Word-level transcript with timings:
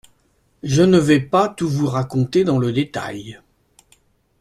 Je 0.63 0.81
ne 0.81 0.97
vais 0.97 1.19
pas 1.19 1.47
tout 1.47 1.69
vous 1.69 1.85
raconter 1.85 2.43
dans 2.43 2.57
le 2.57 2.71
détail. 2.73 3.39